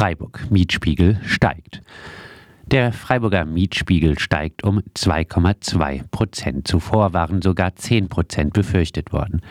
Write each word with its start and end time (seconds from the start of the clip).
Freiburg. 0.00 0.50
Mietspiegel 0.50 1.20
steigt. 1.26 1.82
Der 2.64 2.90
Freiburger 2.90 3.44
Mietspiegel 3.44 4.18
steigt 4.18 4.64
um 4.64 4.78
2,2 4.96 6.04
Prozent. 6.10 6.66
Zuvor 6.66 7.12
waren 7.12 7.42
sogar 7.42 7.76
10 7.76 8.08
Prozent 8.08 8.54
befürchtet 8.54 9.12
worden. 9.12 9.42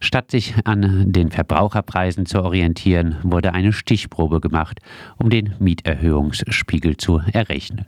Statt 0.00 0.30
sich 0.30 0.54
an 0.64 1.12
den 1.12 1.30
Verbraucherpreisen 1.30 2.24
zu 2.24 2.42
orientieren, 2.42 3.16
wurde 3.24 3.52
eine 3.52 3.74
Stichprobe 3.74 4.40
gemacht, 4.40 4.80
um 5.18 5.28
den 5.28 5.54
Mieterhöhungsspiegel 5.58 6.96
zu 6.96 7.20
errechnen. 7.30 7.84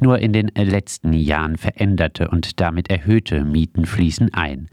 Nur 0.00 0.18
in 0.18 0.32
den 0.32 0.48
letzten 0.48 1.12
Jahren 1.12 1.58
veränderte 1.58 2.26
und 2.26 2.60
damit 2.60 2.90
erhöhte 2.90 3.44
Mieten 3.44 3.86
fließen 3.86 4.34
ein. 4.34 4.68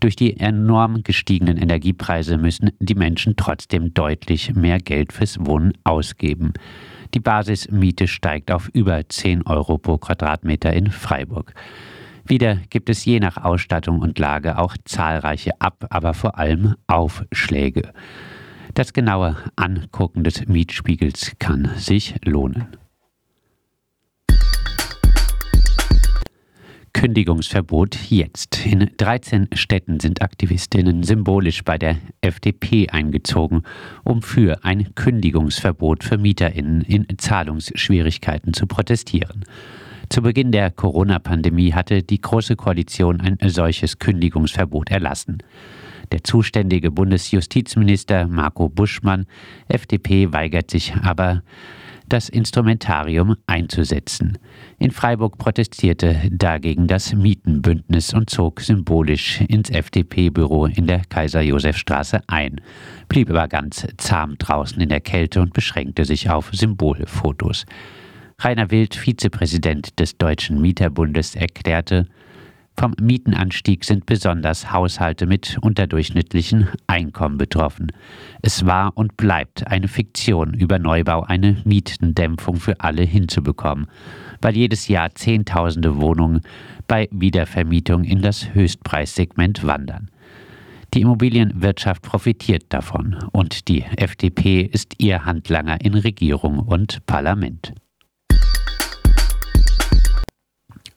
Durch 0.00 0.14
die 0.14 0.38
enorm 0.38 1.02
gestiegenen 1.02 1.56
Energiepreise 1.56 2.36
müssen 2.36 2.70
die 2.80 2.94
Menschen 2.94 3.34
trotzdem 3.36 3.94
deutlich 3.94 4.54
mehr 4.54 4.78
Geld 4.78 5.12
fürs 5.12 5.38
Wohnen 5.40 5.72
ausgeben. 5.84 6.52
Die 7.14 7.20
Basismiete 7.20 8.06
steigt 8.06 8.50
auf 8.50 8.68
über 8.72 9.08
10 9.08 9.46
Euro 9.46 9.78
pro 9.78 9.96
Quadratmeter 9.96 10.72
in 10.72 10.90
Freiburg. 10.90 11.54
Wieder 12.24 12.56
gibt 12.70 12.90
es 12.90 13.04
je 13.04 13.20
nach 13.20 13.36
Ausstattung 13.38 14.00
und 14.00 14.18
Lage 14.18 14.58
auch 14.58 14.76
zahlreiche 14.84 15.60
Ab-, 15.60 15.86
aber 15.90 16.12
vor 16.12 16.38
allem 16.38 16.74
Aufschläge. 16.88 17.92
Das 18.74 18.92
genaue 18.92 19.36
Angucken 19.54 20.24
des 20.24 20.46
Mietspiegels 20.46 21.36
kann 21.38 21.70
sich 21.76 22.16
lohnen. 22.24 22.66
Kündigungsverbot 27.06 28.10
jetzt. 28.10 28.66
In 28.66 28.90
13 28.96 29.50
Städten 29.52 30.00
sind 30.00 30.22
Aktivistinnen 30.22 31.04
symbolisch 31.04 31.62
bei 31.62 31.78
der 31.78 31.98
FDP 32.20 32.88
eingezogen, 32.88 33.62
um 34.02 34.22
für 34.22 34.64
ein 34.64 34.92
Kündigungsverbot 34.96 36.02
für 36.02 36.18
Mieterinnen 36.18 36.80
in 36.80 37.06
Zahlungsschwierigkeiten 37.16 38.54
zu 38.54 38.66
protestieren. 38.66 39.44
Zu 40.08 40.22
Beginn 40.22 40.50
der 40.50 40.72
Corona-Pandemie 40.72 41.74
hatte 41.74 42.02
die 42.02 42.20
Große 42.20 42.56
Koalition 42.56 43.20
ein 43.20 43.38
solches 43.50 44.00
Kündigungsverbot 44.00 44.90
erlassen. 44.90 45.38
Der 46.10 46.24
zuständige 46.24 46.90
Bundesjustizminister 46.90 48.26
Marco 48.26 48.68
Buschmann, 48.68 49.26
FDP, 49.68 50.32
weigert 50.32 50.72
sich 50.72 50.92
aber, 50.96 51.44
das 52.08 52.28
Instrumentarium 52.28 53.36
einzusetzen. 53.46 54.38
In 54.78 54.90
Freiburg 54.90 55.38
protestierte 55.38 56.16
dagegen 56.30 56.86
das 56.86 57.14
Mietenbündnis 57.14 58.14
und 58.14 58.30
zog 58.30 58.60
symbolisch 58.60 59.40
ins 59.42 59.70
FDP-Büro 59.70 60.66
in 60.66 60.86
der 60.86 61.02
Kaiser-Josef-Straße 61.08 62.20
ein, 62.26 62.60
blieb 63.08 63.30
aber 63.30 63.48
ganz 63.48 63.86
zahm 63.96 64.36
draußen 64.38 64.80
in 64.80 64.88
der 64.88 65.00
Kälte 65.00 65.40
und 65.40 65.52
beschränkte 65.52 66.04
sich 66.04 66.30
auf 66.30 66.50
Symbolfotos. 66.52 67.66
Rainer 68.38 68.70
Wild, 68.70 68.94
Vizepräsident 68.94 69.98
des 69.98 70.18
Deutschen 70.18 70.60
Mieterbundes, 70.60 71.34
erklärte, 71.34 72.06
vom 72.78 72.94
Mietenanstieg 73.00 73.84
sind 73.84 74.06
besonders 74.06 74.70
Haushalte 74.70 75.26
mit 75.26 75.56
unterdurchschnittlichen 75.60 76.68
Einkommen 76.86 77.38
betroffen. 77.38 77.90
Es 78.42 78.66
war 78.66 78.92
und 78.96 79.16
bleibt 79.16 79.66
eine 79.66 79.88
Fiktion, 79.88 80.52
über 80.54 80.78
Neubau 80.78 81.22
eine 81.22 81.56
Mietendämpfung 81.64 82.56
für 82.56 82.80
alle 82.80 83.02
hinzubekommen, 83.02 83.86
weil 84.42 84.56
jedes 84.56 84.88
Jahr 84.88 85.14
Zehntausende 85.14 85.96
Wohnungen 86.00 86.42
bei 86.86 87.08
Wiedervermietung 87.10 88.04
in 88.04 88.20
das 88.20 88.54
Höchstpreissegment 88.54 89.66
wandern. 89.66 90.10
Die 90.94 91.00
Immobilienwirtschaft 91.00 92.02
profitiert 92.02 92.64
davon 92.68 93.16
und 93.32 93.68
die 93.68 93.82
FDP 93.82 94.60
ist 94.62 94.94
ihr 94.98 95.24
Handlanger 95.24 95.80
in 95.80 95.94
Regierung 95.94 96.60
und 96.60 97.04
Parlament. 97.06 97.74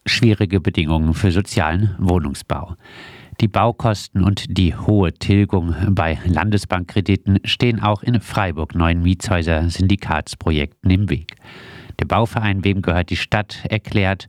Schwierige 0.10 0.60
Bedingungen 0.60 1.14
für 1.14 1.32
sozialen 1.32 1.96
Wohnungsbau. 2.00 2.76
Die 3.40 3.48
Baukosten 3.48 4.24
und 4.24 4.58
die 4.58 4.76
hohe 4.76 5.14
Tilgung 5.14 5.74
bei 5.90 6.20
Landesbankkrediten 6.26 7.40
stehen 7.46 7.82
auch 7.82 8.04
in 8.04 8.20
Freiburg 8.20 8.76
neuen 8.76 9.02
Mietshäuser-Syndikatsprojekten 9.02 10.92
im 10.92 11.10
Weg. 11.10 11.36
Der 12.00 12.06
Bauverein 12.06 12.66
Wem 12.66 12.82
gehört 12.82 13.10
die 13.10 13.16
Stadt 13.16 13.64
erklärt, 13.70 14.28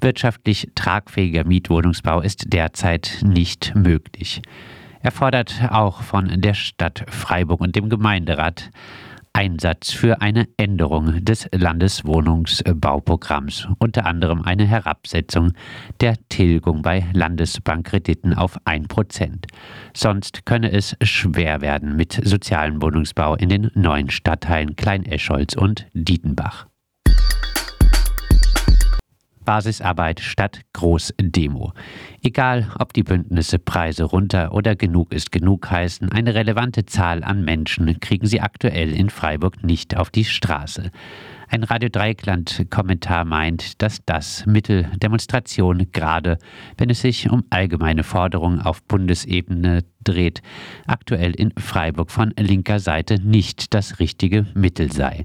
wirtschaftlich 0.00 0.68
tragfähiger 0.74 1.44
Mietwohnungsbau 1.44 2.20
ist 2.20 2.52
derzeit 2.52 3.20
nicht 3.22 3.74
möglich. 3.74 4.42
Er 5.00 5.12
fordert 5.12 5.68
auch 5.70 6.02
von 6.02 6.40
der 6.40 6.54
Stadt 6.54 7.04
Freiburg 7.08 7.60
und 7.60 7.74
dem 7.74 7.88
Gemeinderat 7.88 8.70
Einsatz 9.32 9.92
für 9.92 10.20
eine 10.20 10.48
Änderung 10.56 11.24
des 11.24 11.48
Landeswohnungsbauprogramms, 11.52 13.68
unter 13.78 14.06
anderem 14.06 14.42
eine 14.42 14.66
Herabsetzung 14.66 15.52
der 16.00 16.16
Tilgung 16.28 16.82
bei 16.82 17.06
Landesbankkrediten 17.12 18.34
auf 18.34 18.58
1%. 18.66 19.46
Sonst 19.94 20.44
könne 20.44 20.72
es 20.72 20.96
schwer 21.02 21.60
werden 21.60 21.96
mit 21.96 22.20
sozialem 22.22 22.82
Wohnungsbau 22.82 23.36
in 23.36 23.48
den 23.48 23.70
neuen 23.74 24.10
Stadtteilen 24.10 24.74
Klein-Escholz 24.76 25.54
und 25.54 25.86
Dietenbach. 25.94 26.66
Basisarbeit 29.44 30.20
statt 30.20 30.60
Großdemo. 30.72 31.72
Egal, 32.22 32.70
ob 32.78 32.92
die 32.92 33.02
Bündnisse 33.02 33.58
Preise 33.58 34.04
runter 34.04 34.52
oder 34.52 34.76
genug 34.76 35.12
ist 35.12 35.32
genug 35.32 35.70
heißen, 35.70 36.10
eine 36.12 36.34
relevante 36.34 36.86
Zahl 36.86 37.24
an 37.24 37.44
Menschen 37.44 38.00
kriegen 38.00 38.26
sie 38.26 38.40
aktuell 38.40 38.92
in 38.92 39.10
Freiburg 39.10 39.62
nicht 39.62 39.96
auf 39.96 40.10
die 40.10 40.24
Straße. 40.24 40.90
Ein 41.52 41.64
Radio 41.64 41.90
Dreieckland-Kommentar 41.90 43.26
meint, 43.26 43.82
dass 43.82 44.02
das 44.06 44.46
Mittel 44.46 44.90
Demonstration, 44.96 45.86
gerade 45.92 46.38
wenn 46.78 46.88
es 46.88 47.02
sich 47.02 47.28
um 47.30 47.44
allgemeine 47.50 48.04
Forderungen 48.04 48.62
auf 48.62 48.82
Bundesebene 48.84 49.84
dreht, 50.04 50.42
aktuell 50.86 51.34
in 51.34 51.52
Freiburg 51.58 52.10
von 52.10 52.32
linker 52.38 52.80
Seite 52.80 53.20
nicht 53.22 53.74
das 53.74 53.98
richtige 53.98 54.46
Mittel 54.54 54.92
sei. 54.92 55.24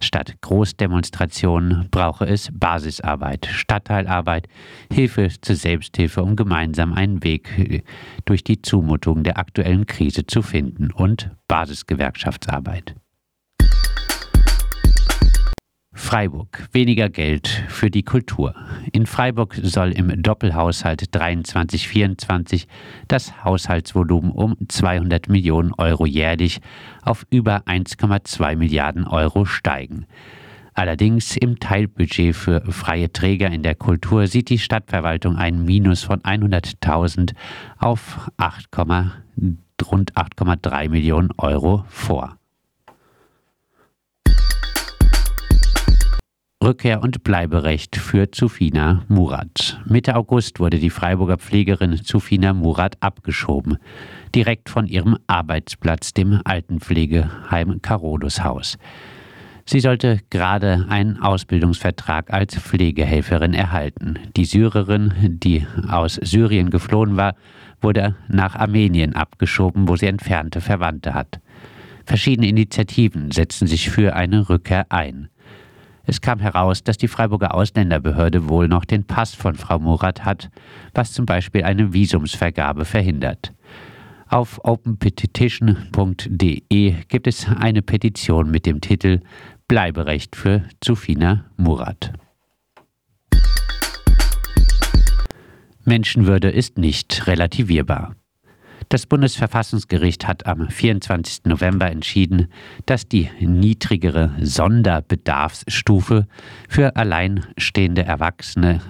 Statt 0.00 0.36
Großdemonstrationen 0.40 1.88
brauche 1.90 2.26
es 2.26 2.50
Basisarbeit, 2.52 3.46
Stadtteilarbeit, 3.46 4.48
Hilfe 4.92 5.28
zur 5.40 5.56
Selbsthilfe, 5.56 6.22
um 6.22 6.36
gemeinsam 6.36 6.92
einen 6.92 7.22
Weg 7.24 7.84
durch 8.24 8.44
die 8.44 8.62
Zumutung 8.62 9.22
der 9.24 9.38
aktuellen 9.38 9.86
Krise 9.86 10.26
zu 10.26 10.42
finden 10.42 10.92
und 10.92 11.30
Basisgewerkschaftsarbeit. 11.48 12.94
Freiburg. 15.98 16.68
Weniger 16.72 17.10
Geld 17.10 17.48
für 17.68 17.90
die 17.90 18.04
Kultur. 18.04 18.54
In 18.92 19.04
Freiburg 19.04 19.58
soll 19.62 19.90
im 19.92 20.22
Doppelhaushalt 20.22 21.02
23-24 21.12 22.66
das 23.08 23.44
Haushaltsvolumen 23.44 24.30
um 24.30 24.56
200 24.68 25.28
Millionen 25.28 25.74
Euro 25.74 26.06
jährlich 26.06 26.60
auf 27.02 27.26
über 27.30 27.64
1,2 27.66 28.56
Milliarden 28.56 29.06
Euro 29.06 29.44
steigen. 29.44 30.06
Allerdings 30.72 31.36
im 31.36 31.58
Teilbudget 31.58 32.34
für 32.34 32.62
freie 32.72 33.12
Träger 33.12 33.50
in 33.50 33.64
der 33.64 33.74
Kultur 33.74 34.28
sieht 34.28 34.48
die 34.48 34.60
Stadtverwaltung 34.60 35.36
ein 35.36 35.64
Minus 35.64 36.04
von 36.04 36.20
100.000 36.20 37.34
auf 37.76 38.30
8, 38.36 38.66
rund 38.78 40.12
8,3 40.14 40.88
Millionen 40.88 41.30
Euro 41.36 41.84
vor. 41.88 42.37
Rückkehr- 46.68 47.02
und 47.02 47.24
Bleiberecht 47.24 47.96
für 47.96 48.30
Zufina 48.30 49.02
Murat. 49.08 49.80
Mitte 49.86 50.16
August 50.16 50.60
wurde 50.60 50.78
die 50.78 50.90
Freiburger 50.90 51.38
Pflegerin 51.38 51.96
Zufina 52.04 52.52
Murat 52.52 52.98
abgeschoben, 53.00 53.78
direkt 54.34 54.68
von 54.68 54.86
ihrem 54.86 55.16
Arbeitsplatz, 55.28 56.12
dem 56.12 56.42
Altenpflegeheim 56.44 57.80
Carolus 57.80 58.44
Haus. 58.44 58.76
Sie 59.64 59.80
sollte 59.80 60.20
gerade 60.28 60.84
einen 60.90 61.16
Ausbildungsvertrag 61.22 62.30
als 62.34 62.54
Pflegehelferin 62.56 63.54
erhalten. 63.54 64.18
Die 64.36 64.44
Syrerin, 64.44 65.38
die 65.42 65.66
aus 65.88 66.16
Syrien 66.16 66.68
geflohen 66.68 67.16
war, 67.16 67.34
wurde 67.80 68.14
nach 68.28 68.56
Armenien 68.56 69.14
abgeschoben, 69.14 69.88
wo 69.88 69.96
sie 69.96 70.06
entfernte 70.06 70.60
Verwandte 70.60 71.14
hat. 71.14 71.40
Verschiedene 72.04 72.48
Initiativen 72.48 73.30
setzen 73.30 73.66
sich 73.66 73.88
für 73.88 74.14
eine 74.14 74.50
Rückkehr 74.50 74.84
ein. 74.90 75.30
Es 76.08 76.20
kam 76.22 76.40
heraus, 76.40 76.82
dass 76.82 76.96
die 76.96 77.06
Freiburger 77.06 77.54
Ausländerbehörde 77.54 78.48
wohl 78.48 78.66
noch 78.66 78.86
den 78.86 79.04
Pass 79.04 79.34
von 79.34 79.56
Frau 79.56 79.78
Murat 79.78 80.24
hat, 80.24 80.48
was 80.94 81.12
zum 81.12 81.26
Beispiel 81.26 81.64
eine 81.64 81.92
Visumsvergabe 81.92 82.86
verhindert. 82.86 83.52
Auf 84.26 84.58
openpetition.de 84.64 86.94
gibt 87.08 87.26
es 87.26 87.46
eine 87.46 87.82
Petition 87.82 88.50
mit 88.50 88.64
dem 88.64 88.80
Titel 88.80 89.20
Bleiberecht 89.68 90.34
für 90.34 90.64
Zufina 90.80 91.44
Murat. 91.58 92.14
Menschenwürde 95.84 96.48
ist 96.48 96.78
nicht 96.78 97.26
relativierbar. 97.26 98.16
Das 98.88 99.04
Bundesverfassungsgericht 99.04 100.26
hat 100.26 100.46
am 100.46 100.70
24. 100.70 101.44
November 101.44 101.90
entschieden, 101.90 102.48
dass 102.86 103.06
die 103.06 103.28
niedrigere 103.38 104.32
Sonderbedarfsstufe 104.40 106.26
für 106.70 106.96
alleinstehende 106.96 108.04
erwachsene 108.04 108.80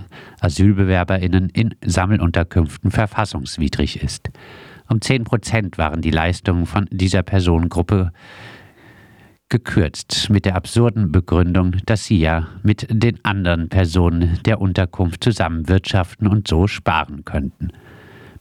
Asylbewerberinnen 0.41 1.49
in 1.49 1.75
Sammelunterkünften 1.85 2.93
verfassungswidrig 2.93 4.01
ist. 4.01 4.31
Um 4.89 5.01
10 5.01 5.25
Prozent 5.25 5.79
waren 5.79 6.01
die 6.01 6.13
Leistungen 6.13 6.67
von 6.67 6.87
dieser 6.93 7.25
Personengruppe 7.25 8.13
gekürzt 9.49 10.31
mit 10.31 10.45
der 10.45 10.55
absurden 10.55 11.11
Begründung, 11.11 11.77
dass 11.87 12.05
sie 12.05 12.21
ja 12.21 12.47
mit 12.63 12.87
den 12.89 13.25
anderen 13.25 13.69
Personen 13.69 14.39
der 14.45 14.61
Unterkunft 14.61 15.25
zusammen 15.25 15.69
wirtschaften 15.69 16.29
und 16.29 16.47
so 16.47 16.69
sparen 16.69 17.25
könnten. 17.25 17.73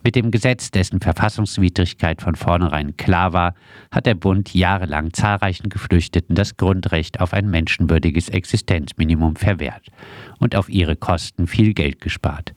Mit 0.08 0.16
dem 0.16 0.32
Gesetz, 0.32 0.72
dessen 0.72 1.02
Verfassungswidrigkeit 1.02 2.22
von 2.22 2.36
vornherein 2.36 2.96
klar 2.96 3.34
war, 3.34 3.56
hat 3.92 4.06
der 4.06 4.16
Bund 4.16 4.54
jahrelang 4.54 5.12
zahlreichen 5.12 5.68
Geflüchteten 5.68 6.34
das 6.34 6.56
Grundrecht 6.56 7.20
auf 7.20 7.34
ein 7.34 7.50
menschenwürdiges 7.50 8.30
Existenzminimum 8.30 9.36
verwehrt 9.36 9.90
und 10.40 10.56
auf 10.56 10.70
ihre 10.70 10.96
Kosten 10.96 11.46
viel 11.46 11.74
Geld 11.74 12.00
gespart. 12.00 12.54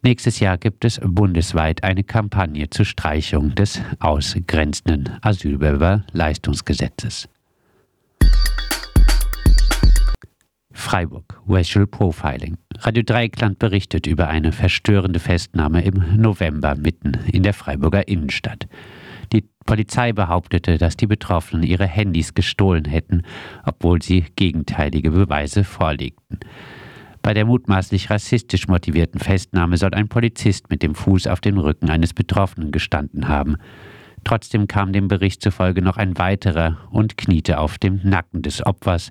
Nächstes 0.00 0.40
Jahr 0.40 0.56
gibt 0.56 0.86
es 0.86 0.98
bundesweit 1.04 1.84
eine 1.84 2.02
Kampagne 2.02 2.70
zur 2.70 2.86
Streichung 2.86 3.54
des 3.54 3.82
ausgrenzenden 3.98 5.18
Asylbewerberleistungsgesetzes. 5.20 7.28
Freiburg, 10.90 11.40
Racial 11.48 11.86
Profiling. 11.86 12.56
Radio 12.80 13.04
Dreieckland 13.04 13.60
berichtet 13.60 14.08
über 14.08 14.26
eine 14.26 14.50
verstörende 14.50 15.20
Festnahme 15.20 15.84
im 15.84 16.02
November 16.16 16.74
mitten 16.74 17.12
in 17.30 17.44
der 17.44 17.54
Freiburger 17.54 18.08
Innenstadt. 18.08 18.66
Die 19.32 19.44
Polizei 19.64 20.12
behauptete, 20.12 20.78
dass 20.78 20.96
die 20.96 21.06
Betroffenen 21.06 21.62
ihre 21.62 21.86
Handys 21.86 22.34
gestohlen 22.34 22.86
hätten, 22.86 23.22
obwohl 23.64 24.02
sie 24.02 24.24
gegenteilige 24.34 25.12
Beweise 25.12 25.62
vorlegten. 25.62 26.40
Bei 27.22 27.34
der 27.34 27.44
mutmaßlich 27.44 28.10
rassistisch 28.10 28.66
motivierten 28.66 29.20
Festnahme 29.20 29.76
soll 29.76 29.94
ein 29.94 30.08
Polizist 30.08 30.70
mit 30.70 30.82
dem 30.82 30.96
Fuß 30.96 31.28
auf 31.28 31.40
dem 31.40 31.58
Rücken 31.58 31.88
eines 31.88 32.14
Betroffenen 32.14 32.72
gestanden 32.72 33.28
haben. 33.28 33.58
Trotzdem 34.24 34.68
kam 34.68 34.92
dem 34.92 35.08
Bericht 35.08 35.42
zufolge 35.42 35.82
noch 35.82 35.96
ein 35.96 36.18
weiterer 36.18 36.78
und 36.90 37.16
kniete 37.16 37.58
auf 37.58 37.78
dem 37.78 38.00
Nacken 38.02 38.42
des 38.42 38.64
Opfers, 38.64 39.10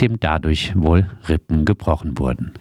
dem 0.00 0.18
dadurch 0.20 0.72
wohl 0.74 1.10
Rippen 1.28 1.64
gebrochen 1.64 2.18
wurden. 2.18 2.54